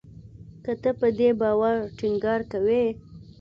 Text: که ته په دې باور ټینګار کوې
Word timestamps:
که 0.63 0.71
ته 0.81 0.89
په 0.99 1.07
دې 1.17 1.29
باور 1.41 1.75
ټینګار 1.97 2.41
کوې 2.51 2.85